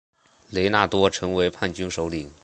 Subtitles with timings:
[0.49, 2.31] 雷纳多成为叛军首领。